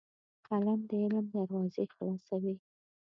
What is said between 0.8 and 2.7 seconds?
د علم دروازې خلاصوي